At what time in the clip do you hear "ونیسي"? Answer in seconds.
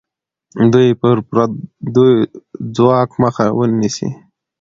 3.57-4.09